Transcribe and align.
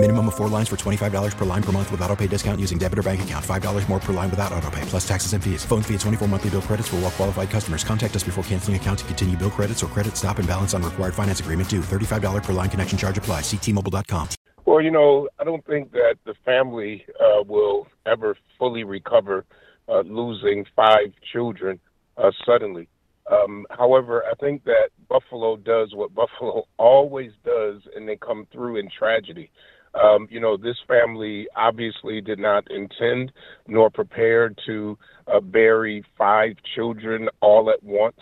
Minimum 0.00 0.28
of 0.28 0.36
four 0.36 0.46
lines 0.46 0.68
for 0.68 0.76
$25 0.76 1.36
per 1.36 1.44
line 1.44 1.62
per 1.62 1.72
month 1.72 1.90
with 1.90 2.00
auto 2.02 2.14
pay 2.14 2.28
discount 2.28 2.60
using 2.60 2.78
debit 2.78 3.00
or 3.00 3.02
bank 3.02 3.20
account. 3.22 3.44
$5 3.44 3.88
more 3.88 3.98
per 3.98 4.12
line 4.12 4.30
without 4.30 4.52
auto 4.52 4.70
pay, 4.70 4.82
plus 4.82 5.06
taxes 5.06 5.32
and 5.32 5.42
fees. 5.42 5.64
Phone 5.64 5.82
fee 5.82 5.94
at 5.94 6.00
24 6.00 6.28
monthly 6.28 6.50
bill 6.50 6.62
credits 6.62 6.86
for 6.86 6.96
all 6.96 7.02
well 7.02 7.10
qualified 7.10 7.50
customers. 7.50 7.82
Contact 7.82 8.14
us 8.14 8.22
before 8.22 8.44
canceling 8.44 8.76
account 8.76 9.00
to 9.00 9.04
continue 9.06 9.36
bill 9.36 9.50
credits 9.50 9.82
or 9.82 9.88
credit 9.88 10.16
stop 10.16 10.38
and 10.38 10.46
balance 10.46 10.72
on 10.72 10.84
required 10.84 11.14
finance 11.14 11.40
agreement 11.40 11.68
due. 11.68 11.80
$35 11.80 12.44
per 12.44 12.52
line 12.52 12.70
connection 12.70 12.96
charge 12.96 13.18
apply. 13.18 13.40
Ctmobile.com. 13.40 14.28
Well, 14.66 14.80
you 14.80 14.92
know, 14.92 15.28
I 15.40 15.42
don't 15.42 15.66
think 15.66 15.90
that 15.90 16.18
the 16.24 16.34
family 16.44 17.04
uh, 17.18 17.42
will 17.42 17.88
ever 18.06 18.36
fully 18.56 18.84
recover 18.84 19.46
uh, 19.88 20.02
losing 20.02 20.64
five 20.76 21.08
children 21.32 21.80
uh, 22.16 22.30
suddenly. 22.46 22.86
Um, 23.28 23.66
however, 23.70 24.22
I 24.30 24.34
think 24.36 24.62
that 24.64 24.90
Buffalo 25.08 25.56
does 25.56 25.92
what 25.92 26.14
Buffalo 26.14 26.68
always 26.78 27.32
does, 27.44 27.82
and 27.96 28.08
they 28.08 28.16
come 28.16 28.46
through 28.52 28.76
in 28.76 28.88
tragedy. 28.96 29.50
Um, 29.94 30.28
you 30.30 30.40
know, 30.40 30.56
this 30.56 30.76
family 30.86 31.46
obviously 31.56 32.20
did 32.20 32.38
not 32.38 32.70
intend 32.70 33.32
nor 33.66 33.90
prepare 33.90 34.54
to 34.66 34.98
uh, 35.26 35.40
bury 35.40 36.04
five 36.16 36.56
children 36.74 37.28
all 37.40 37.70
at 37.70 37.82
once, 37.82 38.20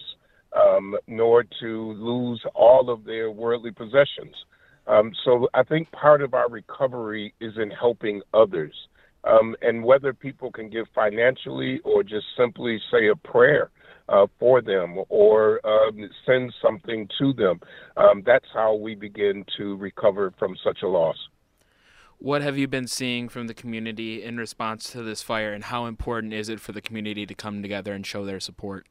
um, 0.57 0.97
nor 1.07 1.45
to 1.61 1.93
lose 1.93 2.43
all 2.55 2.91
of 2.91 3.05
their 3.05 3.31
worldly 3.31 3.73
possessions. 3.73 4.35
Um, 4.87 5.13
so 5.25 5.49
I 5.55 5.63
think 5.65 5.91
part 5.91 6.23
of 6.23 6.35
our 6.35 6.49
recovery 6.49 7.35
is 7.41 7.55
in 7.57 7.71
helping 7.71 8.23
others. 8.33 8.75
Um, 9.25 9.57
and 9.61 9.83
whether 9.83 10.13
people 10.13 10.53
can 10.53 10.71
give 10.71 10.87
financially 10.95 11.81
or 11.85 12.05
just 12.05 12.27
simply 12.37 12.81
say 12.93 13.09
a 13.09 13.17
prayer 13.17 13.71
uh, 14.09 14.27
for 14.39 14.63
them 14.63 14.99
or 15.09 15.61
um, 15.67 16.09
send 16.25 16.55
something 16.63 17.09
to 17.19 17.33
them, 17.33 17.59
um, 17.97 18.23
that's 18.25 18.47
how 18.55 18.77
we 18.77 18.95
begin 18.95 19.45
to 19.57 19.77
recover 19.77 20.33
from 20.39 20.55
such 20.63 20.79
a 20.85 20.89
loss. 20.89 21.17
What 22.19 22.43
have 22.43 22.57
you 22.57 22.67
been 22.67 22.87
seeing 22.87 23.29
from 23.29 23.47
the 23.47 23.55
community 23.55 24.23
in 24.23 24.39
response 24.39 24.91
to 24.93 25.03
this 25.03 25.23
fire, 25.23 25.53
and 25.53 25.65
how 25.65 25.85
important 25.87 26.33
is 26.33 26.49
it 26.49 26.61
for 26.61 26.73
the 26.73 26.81
community 26.81 27.27
to 27.27 27.35
come 27.35 27.61
together 27.61 27.93
and 27.93 28.07
show 28.07 28.25
their 28.25 28.41
support? 28.41 28.87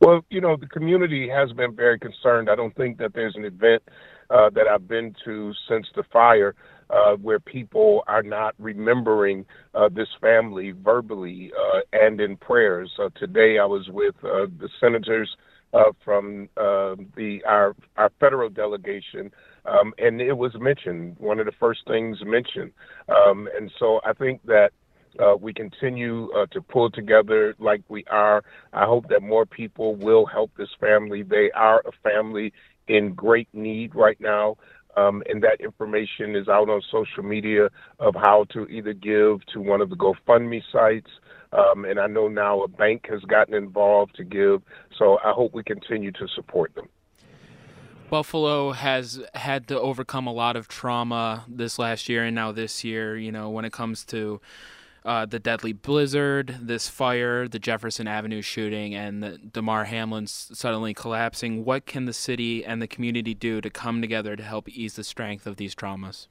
Well, 0.00 0.24
you 0.30 0.40
know, 0.40 0.56
the 0.56 0.66
community 0.66 1.28
has 1.28 1.52
been 1.52 1.74
very 1.74 1.98
concerned. 1.98 2.48
I 2.48 2.54
don't 2.54 2.74
think 2.76 2.98
that 2.98 3.14
there's 3.14 3.34
an 3.34 3.44
event 3.44 3.82
uh, 4.30 4.50
that 4.50 4.68
I've 4.68 4.86
been 4.86 5.14
to 5.24 5.52
since 5.68 5.86
the 5.96 6.04
fire 6.12 6.54
uh, 6.88 7.16
where 7.16 7.40
people 7.40 8.04
are 8.06 8.22
not 8.22 8.54
remembering 8.58 9.44
uh, 9.74 9.88
this 9.88 10.08
family 10.20 10.70
verbally 10.70 11.50
uh, 11.58 11.80
and 11.92 12.20
in 12.20 12.36
prayers. 12.36 12.92
Uh, 12.98 13.08
today, 13.16 13.58
I 13.58 13.64
was 13.64 13.88
with 13.88 14.14
uh, 14.22 14.46
the 14.58 14.68
senators 14.78 15.36
from 16.04 16.48
uh, 16.56 16.96
the 17.16 17.42
our 17.46 17.74
our 17.96 18.10
federal 18.20 18.50
delegation, 18.50 19.30
um, 19.66 19.92
and 19.98 20.20
it 20.20 20.36
was 20.36 20.52
mentioned 20.58 21.16
one 21.18 21.38
of 21.38 21.46
the 21.46 21.52
first 21.58 21.80
things 21.86 22.18
mentioned, 22.24 22.72
um, 23.08 23.48
and 23.56 23.70
so 23.78 24.00
I 24.04 24.12
think 24.12 24.40
that 24.46 24.70
uh, 25.18 25.34
we 25.38 25.52
continue 25.52 26.30
uh, 26.32 26.46
to 26.52 26.60
pull 26.60 26.90
together 26.90 27.54
like 27.58 27.82
we 27.88 28.04
are. 28.10 28.42
I 28.72 28.84
hope 28.84 29.08
that 29.08 29.22
more 29.22 29.46
people 29.46 29.96
will 29.96 30.26
help 30.26 30.50
this 30.56 30.70
family. 30.80 31.22
They 31.22 31.50
are 31.52 31.82
a 31.86 31.92
family 32.02 32.52
in 32.88 33.14
great 33.14 33.48
need 33.52 33.94
right 33.94 34.20
now. 34.20 34.56
Um, 34.96 35.22
and 35.28 35.42
that 35.42 35.60
information 35.60 36.36
is 36.36 36.48
out 36.48 36.68
on 36.68 36.82
social 36.90 37.22
media 37.22 37.70
of 37.98 38.14
how 38.14 38.44
to 38.52 38.66
either 38.66 38.92
give 38.92 39.44
to 39.54 39.60
one 39.60 39.80
of 39.80 39.88
the 39.88 39.96
GoFundMe 39.96 40.62
sites. 40.70 41.10
Um, 41.52 41.84
and 41.84 42.00
I 42.00 42.06
know 42.06 42.28
now 42.28 42.62
a 42.62 42.68
bank 42.68 43.06
has 43.10 43.20
gotten 43.22 43.54
involved 43.54 44.14
to 44.16 44.24
give. 44.24 44.62
So 44.98 45.18
I 45.24 45.32
hope 45.32 45.52
we 45.52 45.62
continue 45.62 46.12
to 46.12 46.26
support 46.34 46.74
them. 46.74 46.88
Buffalo 48.08 48.72
has 48.72 49.22
had 49.34 49.68
to 49.68 49.80
overcome 49.80 50.26
a 50.26 50.32
lot 50.32 50.54
of 50.54 50.68
trauma 50.68 51.44
this 51.48 51.78
last 51.78 52.10
year 52.10 52.24
and 52.24 52.34
now 52.34 52.52
this 52.52 52.84
year, 52.84 53.16
you 53.16 53.32
know, 53.32 53.48
when 53.48 53.64
it 53.64 53.72
comes 53.72 54.04
to 54.06 54.40
uh, 55.04 55.26
the 55.26 55.38
deadly 55.38 55.72
blizzard, 55.72 56.58
this 56.60 56.88
fire, 56.88 57.48
the 57.48 57.58
Jefferson 57.58 58.06
Avenue 58.06 58.42
shooting, 58.42 58.94
and 58.94 59.22
the 59.22 59.38
Damar 59.38 59.84
Hamlin 59.84 60.26
suddenly 60.26 60.94
collapsing. 60.94 61.64
What 61.64 61.86
can 61.86 62.04
the 62.04 62.12
city 62.12 62.64
and 62.64 62.80
the 62.80 62.86
community 62.86 63.34
do 63.34 63.60
to 63.60 63.70
come 63.70 64.00
together 64.00 64.36
to 64.36 64.42
help 64.42 64.68
ease 64.68 64.94
the 64.94 65.04
strength 65.04 65.46
of 65.46 65.56
these 65.56 65.74
traumas? 65.74 66.28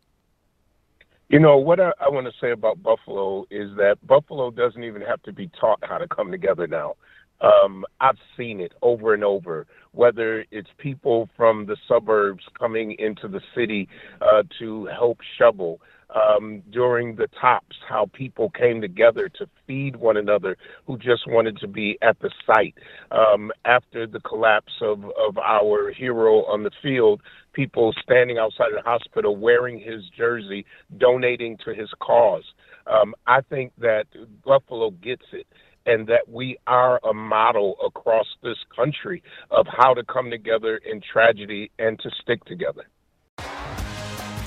You 1.31 1.39
know, 1.39 1.55
what 1.55 1.79
I, 1.79 1.91
I 2.01 2.09
want 2.09 2.27
to 2.27 2.33
say 2.41 2.51
about 2.51 2.83
Buffalo 2.83 3.45
is 3.49 3.69
that 3.77 4.05
Buffalo 4.05 4.51
doesn't 4.51 4.83
even 4.83 5.01
have 5.01 5.23
to 5.23 5.31
be 5.31 5.49
taught 5.57 5.79
how 5.81 5.97
to 5.97 6.05
come 6.05 6.29
together 6.29 6.67
now. 6.67 6.95
Um, 7.39 7.85
I've 8.01 8.17
seen 8.35 8.59
it 8.59 8.73
over 8.81 9.13
and 9.13 9.23
over, 9.23 9.65
whether 9.93 10.43
it's 10.51 10.67
people 10.77 11.29
from 11.37 11.65
the 11.65 11.77
suburbs 11.87 12.43
coming 12.59 12.97
into 12.99 13.29
the 13.29 13.39
city 13.55 13.87
uh, 14.19 14.43
to 14.59 14.87
help 14.87 15.19
shovel, 15.37 15.79
um, 16.15 16.61
during 16.69 17.15
the 17.15 17.27
tops, 17.39 17.77
how 17.87 18.09
people 18.13 18.49
came 18.49 18.81
together 18.81 19.29
to 19.29 19.47
feed 19.65 19.95
one 19.95 20.17
another 20.17 20.57
who 20.85 20.97
just 20.97 21.27
wanted 21.27 21.57
to 21.57 21.67
be 21.67 21.97
at 22.01 22.19
the 22.19 22.29
site. 22.45 22.75
Um, 23.11 23.51
after 23.65 24.07
the 24.07 24.19
collapse 24.19 24.73
of, 24.81 25.05
of 25.05 25.37
our 25.37 25.91
hero 25.91 26.45
on 26.45 26.63
the 26.63 26.71
field, 26.81 27.21
people 27.53 27.93
standing 28.01 28.37
outside 28.37 28.69
the 28.75 28.81
hospital 28.81 29.35
wearing 29.35 29.79
his 29.79 30.03
jersey, 30.15 30.65
donating 30.97 31.57
to 31.65 31.73
his 31.73 31.89
cause. 31.99 32.45
Um, 32.87 33.13
I 33.27 33.41
think 33.41 33.73
that 33.77 34.05
Buffalo 34.43 34.91
gets 34.91 35.25
it 35.31 35.47
and 35.85 36.07
that 36.07 36.27
we 36.27 36.57
are 36.67 36.99
a 37.03 37.13
model 37.13 37.75
across 37.85 38.27
this 38.43 38.57
country 38.75 39.23
of 39.49 39.65
how 39.67 39.93
to 39.93 40.03
come 40.03 40.29
together 40.29 40.77
in 40.77 41.01
tragedy 41.01 41.71
and 41.79 41.99
to 41.99 42.09
stick 42.21 42.43
together. 42.45 42.85